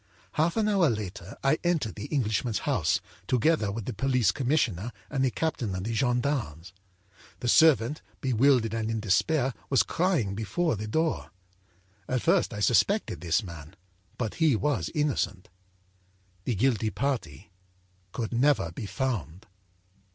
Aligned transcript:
âHalf 0.33 0.57
an 0.57 0.67
hour 0.67 0.89
later 0.89 1.37
I 1.43 1.59
entered 1.63 1.93
the 1.93 2.07
Englishman's 2.07 2.57
house, 2.65 3.01
together 3.27 3.71
with 3.71 3.85
the 3.85 3.93
police 3.93 4.31
commissioner 4.31 4.91
and 5.11 5.23
the 5.23 5.29
captain 5.29 5.75
of 5.75 5.83
the 5.83 5.93
gendarmes. 5.93 6.73
The 7.39 7.47
servant, 7.47 8.01
bewildered 8.19 8.73
and 8.73 8.89
in 8.89 8.99
despair, 8.99 9.53
was 9.69 9.83
crying 9.83 10.33
before 10.33 10.75
the 10.75 10.87
door. 10.87 11.29
At 12.07 12.23
first 12.23 12.51
I 12.51 12.61
suspected 12.61 13.21
this 13.21 13.43
man, 13.43 13.75
but 14.17 14.33
he 14.41 14.55
was 14.55 14.89
innocent. 14.95 15.49
âThe 16.47 16.57
guilty 16.57 16.89
party 16.89 17.51
could 18.11 18.33
never 18.33 18.71
be 18.71 18.87
found. 18.87 19.45